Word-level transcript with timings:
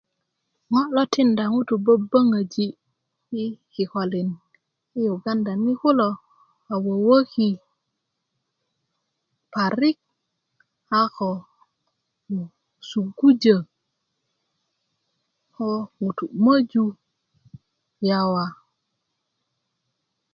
ŋo' 0.71 0.91
lo 0.95 1.03
tikinda 1.11 1.43
ŋutuu 1.53 1.77
yi 1.79 1.83
böböŋöyi' 1.85 2.75
yi 3.33 3.43
kikolin 3.73 4.29
ti 4.89 4.97
yuganda 5.07 5.53
ni 5.63 5.71
kulo 5.81 6.09
a 6.71 6.73
wöwöki 6.83 7.49
parik 9.53 9.97
ako 10.99 11.29
sugujö 12.87 13.57
ko 15.55 15.69
ŋutu' 16.01 16.35
möju 16.43 16.85
yawa 18.07 18.45